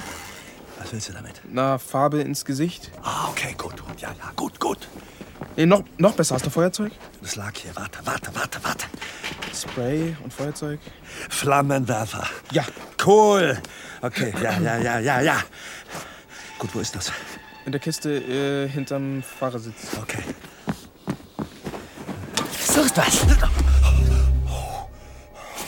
Was 0.79 0.93
willst 0.93 1.09
du 1.09 1.13
damit? 1.15 1.41
Na, 1.51 1.79
Farbe 1.79 2.21
ins 2.21 2.45
Gesicht. 2.45 2.93
Ah, 3.03 3.29
okay, 3.31 3.57
gut, 3.59 3.85
gut. 3.85 4.01
Ja, 4.01 4.11
ja, 4.11 4.31
gut, 4.37 4.61
gut. 4.61 4.87
Nee, 5.57 5.67
noch, 5.67 5.83
noch 5.99 6.15
besser. 6.15 6.37
Hast 6.37 6.47
du 6.47 6.51
Feuerzeug? 6.51 6.93
Das 7.21 7.35
lag 7.35 7.53
hier. 7.57 7.75
Warte, 7.75 7.99
warte, 8.05 8.33
warte, 8.37 8.63
warte. 8.63 8.87
Spray 9.53 10.17
und 10.23 10.33
Feuerzeug? 10.33 10.79
Flammenwerfer. 11.29 12.29
Ja. 12.53 12.65
Cool. 13.05 13.61
Okay, 14.01 14.33
ja, 14.41 14.61
ja, 14.61 14.79
ja, 14.79 14.99
ja, 15.01 15.21
ja. 15.23 15.43
Gut, 16.61 16.73
wo 16.73 16.79
ist 16.79 16.95
das? 16.95 17.11
In 17.65 17.73
der 17.73 17.81
Kiste 17.81 18.11
äh, 18.11 18.69
hinterm 18.69 19.23
Fahrersitz. 19.23 19.97
Okay. 20.01 20.23
Suchst 22.61 22.97
was? 22.97 23.27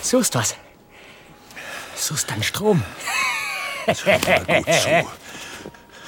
Suchst 0.02 0.35
was? 0.35 0.54
Suchst 1.94 2.30
dann 2.30 2.42
Strom? 2.42 2.83
Gut 3.87 3.96
zu. 3.96 5.09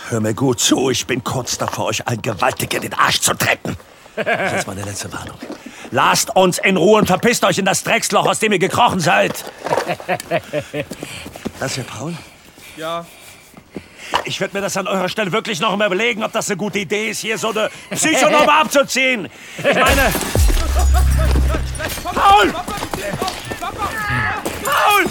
Hör 0.09 0.21
mir 0.21 0.35
gut 0.35 0.61
zu, 0.61 0.91
ich 0.91 1.07
bin 1.07 1.23
kurz 1.25 1.59
davor, 1.59 1.87
euch 1.87 2.07
allen 2.07 2.23
gewaltig 2.23 2.75
in 2.75 2.83
den 2.83 2.95
Arsch 2.95 3.21
zu 3.21 3.35
treten. 3.35 3.77
Das 4.15 4.61
ist 4.61 4.67
meine 4.67 4.83
letzte 4.83 5.13
Warnung. 5.13 5.37
Lasst 5.91 6.35
uns 6.35 6.59
in 6.59 6.77
Ruhe 6.77 6.99
und 6.99 7.07
verpisst 7.07 7.45
euch 7.45 7.59
in 7.59 7.65
das 7.65 7.83
Drecksloch, 7.83 8.27
aus 8.27 8.39
dem 8.39 8.53
ihr 8.53 8.59
gekrochen 8.59 9.01
seid. 9.01 9.45
Das 11.59 11.75
hier, 11.75 11.85
Paul? 11.85 12.15
Ja. 12.77 13.07
Ich 14.25 14.41
würde 14.41 14.57
mir 14.57 14.61
das 14.61 14.77
an 14.77 14.87
eurer 14.87 15.09
Stelle 15.09 15.33
wirklich 15.33 15.61
noch 15.61 15.77
mal 15.77 15.87
überlegen, 15.87 16.23
ob 16.23 16.33
das 16.33 16.49
eine 16.49 16.57
gute 16.57 16.79
Idee 16.81 17.11
ist, 17.11 17.21
hier 17.21 17.39
so 17.39 17.51
eine 17.51 17.71
Psychonummer 17.91 18.53
abzuziehen. 18.61 19.29
Ich 19.59 19.65
meine... 19.65 20.13
Paul! 22.15 22.55
Paul! 24.65 25.05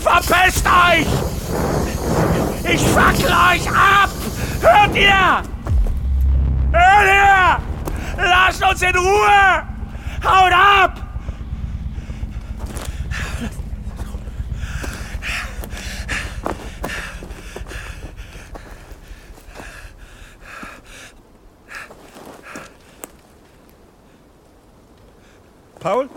Verpisst 0.00 0.66
euch! 0.66 1.06
Ich 2.72 2.80
fackle 2.88 3.26
euch 3.26 3.68
ab! 3.68 4.10
Hört 4.60 4.96
ihr? 4.96 5.42
Hört 6.72 7.06
ihr? 7.06 8.24
Lasst 8.24 8.62
uns 8.64 8.82
in 8.82 8.96
Ruhe! 8.96 9.62
Haut 10.24 10.52
ab! 10.52 11.02
Paul? 25.80 26.08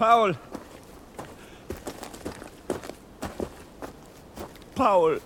Paul! 0.00 0.34
Paul! 4.74 5.20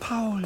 Paul! 0.00 0.42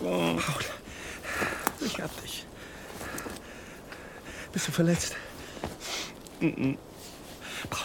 Paul, 0.00 0.40
ich 1.80 2.00
hab 2.00 2.22
dich. 2.22 2.46
Bist 4.52 4.68
du 4.68 4.72
verletzt? 4.72 5.16
Paul, 6.40 6.48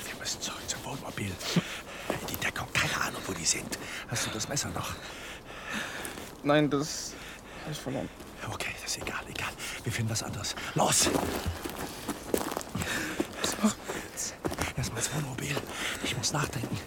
wir 0.05 0.15
müssen 0.21 0.39
zurück 0.39 0.61
zum 0.67 0.85
Wohnmobil. 0.85 1.33
Die 2.29 2.35
Deckung, 2.37 2.67
keine 2.71 2.95
Ahnung, 3.01 3.21
wo 3.27 3.33
die 3.33 3.43
sind. 3.43 3.77
Hast 4.07 4.25
du 4.25 4.29
das 4.29 4.47
Messer 4.47 4.69
noch? 4.69 4.93
Nein, 6.43 6.69
das 6.69 7.13
ich 7.71 7.77
verloren. 7.77 8.09
Okay, 8.51 8.71
das 8.81 8.91
ist 8.91 9.01
egal, 9.01 9.21
egal. 9.29 9.47
Wir 9.83 9.91
finden 9.91 10.11
was 10.11 10.23
anderes. 10.23 10.55
Los! 10.75 11.09
Erstmal 14.75 14.99
ins 14.99 15.13
Wohnmobil. 15.13 15.55
Ich 16.03 16.17
muss 16.17 16.33
nachdenken. 16.33 16.77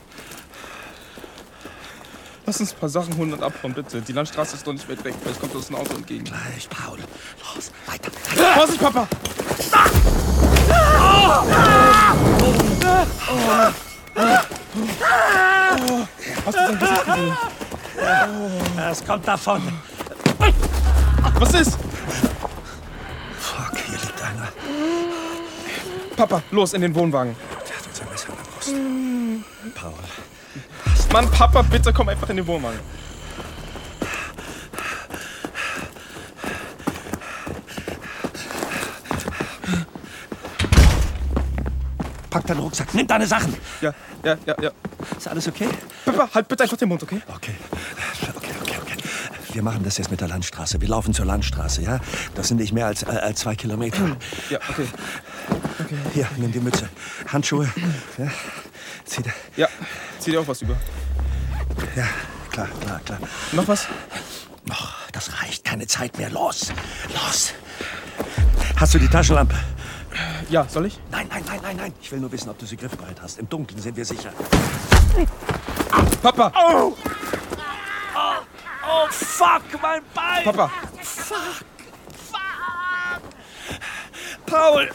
Lass 2.45 2.61
uns 2.61 2.75
ein 2.75 2.79
paar 2.79 2.91
Sachen 2.91 3.17
holen 3.17 3.33
und 3.33 3.43
abhauen, 3.43 3.73
bitte. 3.73 4.03
Die 4.03 4.13
Landstraße 4.13 4.57
ist 4.57 4.67
doch 4.67 4.73
nicht 4.73 4.89
weit 4.89 5.03
weg. 5.03 5.15
Vielleicht 5.23 5.41
kommt 5.41 5.55
uns 5.55 5.71
ein 5.71 5.77
Auto 5.77 5.95
entgegen. 5.95 6.25
Gleich, 6.25 6.69
Paul. 6.69 6.99
Los, 7.55 7.73
weiter. 7.87 8.11
Vorsicht, 8.55 8.81
Papa! 8.81 9.09
Hast 16.45 16.59
du 16.59 16.67
sein 16.67 16.79
Gesicht 16.79 17.05
gesehen? 17.07 17.37
Es 18.91 19.05
kommt 19.05 19.27
davon. 19.27 19.63
Was 21.39 21.55
ist? 21.55 21.79
Fuck, 23.39 23.79
hier 23.79 23.99
liegt 23.99 24.23
einer. 24.23 24.49
Papa, 26.17 26.43
los 26.51 26.73
in 26.73 26.81
den 26.83 26.95
Wohnwagen. 26.95 27.37
Der 27.69 27.77
hat 27.77 27.87
uns 27.87 28.01
ein 28.01 28.09
Messer 28.09 28.29
in 28.29 28.37
der 28.37 28.45
Brust. 28.45 29.75
Paul. 29.75 29.93
Mann, 31.13 31.31
Papa, 31.31 31.63
bitte 31.63 31.93
komm 31.93 32.09
einfach 32.09 32.29
in 32.31 32.37
den 32.37 32.47
Wohnwagen. 32.47 32.81
Pack 42.31 42.47
deinen 42.47 42.61
Rucksack. 42.61 42.95
Nimm 42.95 43.07
deine 43.07 43.27
Sachen. 43.27 43.55
Ja, 43.81 43.93
ja, 44.23 44.37
ja, 44.47 44.55
ja. 44.61 44.71
Ist 45.17 45.29
alles 45.29 45.49
okay? 45.49 45.69
Papa, 46.05 46.29
halt 46.35 46.49
bitte 46.49 46.63
einfach 46.63 46.77
den 46.77 46.89
Mund, 46.89 47.03
okay, 47.03 47.21
okay. 47.35 47.56
Wir 49.57 49.63
machen 49.63 49.83
das 49.85 49.97
jetzt 49.97 50.11
mit 50.11 50.21
der 50.21 50.29
Landstraße. 50.29 50.83
Wir 50.83 50.89
laufen 50.89 51.15
zur 51.15 51.25
Landstraße, 51.25 51.81
ja? 51.81 51.99
Das 52.35 52.49
sind 52.49 52.59
nicht 52.59 52.75
mehr 52.75 52.85
als, 52.85 53.05
äh, 53.05 53.07
als 53.07 53.41
zwei 53.41 53.55
Kilometer. 53.55 54.15
Ja, 54.51 54.59
okay. 54.69 54.87
Hier, 56.13 56.29
nimm 56.37 56.53
die 56.53 56.61
Mütze. 56.61 56.91
Handschuhe. 57.27 57.67
Ja. 58.19 58.31
Zieh 59.07 59.23
da. 59.23 59.31
Ja, 59.57 59.67
zieh 60.19 60.33
dir 60.33 60.43
auch 60.43 60.47
was 60.47 60.61
über. 60.61 60.77
Ja, 61.97 62.07
klar, 62.51 62.69
klar, 62.83 63.01
klar. 63.07 63.19
Noch 63.53 63.67
was? 63.67 63.87
Noch, 64.67 64.93
das 65.13 65.31
reicht. 65.41 65.65
Keine 65.65 65.87
Zeit 65.87 66.19
mehr. 66.19 66.29
Los. 66.29 66.71
Los. 67.15 67.55
Hast 68.77 68.93
du 68.93 68.99
die 68.99 69.09
Taschenlampe? 69.09 69.57
Ja, 70.51 70.67
soll 70.69 70.85
ich? 70.85 71.01
Nein, 71.11 71.29
nein, 71.31 71.43
nein, 71.47 71.61
nein, 71.63 71.77
nein. 71.79 71.95
Ich 72.03 72.13
will 72.13 72.21
nur 72.21 72.31
wissen, 72.31 72.51
ob 72.51 72.59
du 72.59 72.67
sie 72.67 72.77
griffbereit 72.77 73.23
hast. 73.23 73.39
Im 73.39 73.49
Dunkeln 73.49 73.81
sind 73.81 73.97
wir 73.97 74.05
sicher. 74.05 74.35
Papa! 76.21 76.53
Oh, 76.55 76.95
fuck, 79.11 79.63
mein 79.83 80.03
Bein. 80.15 80.45
Papa! 80.45 80.71
Paul. 84.47 84.91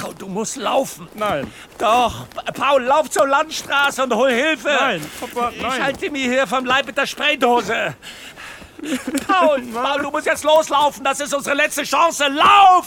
Paul, 0.00 0.14
du 0.14 0.26
musst 0.28 0.56
laufen. 0.56 1.08
Nein! 1.14 1.50
Doch. 1.78 2.26
Paul, 2.54 2.82
lauf 2.82 3.10
zur 3.10 3.26
Landstraße 3.26 4.04
und 4.04 4.14
hol 4.14 4.30
Hilfe. 4.30 4.68
Nein, 4.78 5.10
Papa, 5.20 5.50
Ich 5.54 5.62
nein. 5.62 5.82
halte 5.82 6.10
mir 6.10 6.30
hier 6.30 6.46
vom 6.46 6.64
Leib 6.64 6.86
mit 6.86 6.96
der 6.96 7.06
Spraydose. 7.06 7.94
Paul, 9.26 9.62
Paul, 9.62 10.02
du 10.02 10.10
musst 10.10 10.26
jetzt 10.26 10.44
loslaufen. 10.44 11.02
Das 11.02 11.18
ist 11.20 11.34
unsere 11.34 11.56
letzte 11.56 11.82
Chance. 11.82 12.28
Lauf! 12.28 12.86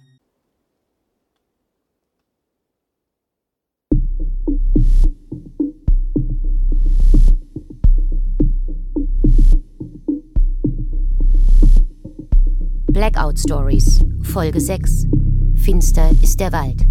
Blackout 13.01 13.39
Stories, 13.39 14.05
Folge 14.21 14.61
6. 14.61 15.07
Finster 15.55 16.11
ist 16.21 16.39
der 16.39 16.51
Wald. 16.51 16.85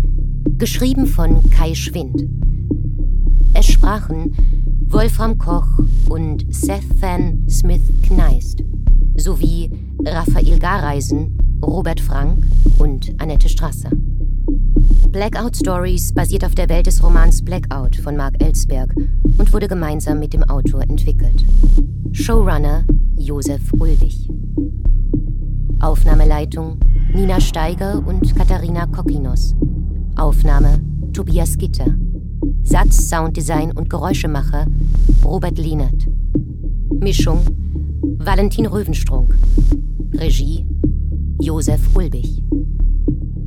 Geschrieben 0.59 1.07
von 1.07 1.49
Kai 1.51 1.73
Schwind. 1.73 2.27
Es 3.55 3.67
sprachen 3.67 4.35
Wolfram 4.89 5.39
Koch 5.39 5.69
und 6.09 6.45
Seth 6.53 7.01
Van 7.01 7.47
Smith 7.49 7.83
Kneist 8.03 8.65
sowie 9.19 9.71
Raphael 10.05 10.59
Gareisen, 10.59 11.61
Robert 11.65 12.01
Frank 12.01 12.43
und 12.81 13.15
Annette 13.19 13.49
Strasser. 13.49 13.91
Blackout 15.13 15.59
Stories 15.59 16.13
basiert 16.13 16.45
auf 16.45 16.57
der 16.57 16.69
Welt 16.69 16.89
des 16.89 17.05
Romans 17.05 17.41
Blackout 17.41 17.95
von 17.95 18.17
Mark 18.17 18.35
Ellsberg 18.43 18.93
und 19.39 19.53
wurde 19.53 19.69
gemeinsam 19.69 20.19
mit 20.19 20.33
dem 20.33 20.43
Autor 20.43 20.83
entwickelt. 20.83 21.45
Showrunner 22.11 22.83
Josef 23.17 23.63
Ulwig. 23.79 24.30
Aufnahmeleitung 25.81 26.79
Nina 27.15 27.41
Steiger 27.41 28.07
und 28.07 28.37
Katharina 28.37 28.87
Kokinos. 28.87 29.55
Aufnahme 30.17 30.81
Tobias 31.15 31.57
Gitter. 31.57 31.95
Satz, 32.63 33.09
Sounddesign 33.09 33.73
und 33.73 33.89
Geräuschemacher 33.89 34.67
Robert 35.25 35.59
Lienert. 35.59 36.07
Mischung 37.01 37.41
Valentin 38.19 38.67
Röwenstrunk. 38.67 39.35
Regie 40.13 40.67
Josef 41.41 41.81
Ulbich. 41.95 42.43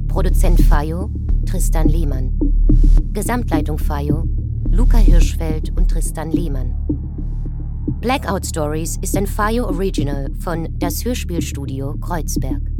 Produzent 0.08 0.60
Fayo 0.62 1.12
Tristan 1.46 1.88
Lehmann. 1.88 2.34
Gesamtleitung 3.14 3.78
Fayo 3.78 4.28
Luca 4.72 4.98
Hirschfeld 4.98 5.72
und 5.78 5.92
Tristan 5.92 6.32
Lehmann. 6.32 6.74
Blackout 8.04 8.46
Stories 8.46 8.98
ist 9.02 9.16
ein 9.16 9.26
Fayo 9.26 9.64
Original 9.64 10.30
von 10.38 10.68
Das 10.78 11.06
Hörspielstudio 11.06 11.96
Kreuzberg. 12.02 12.73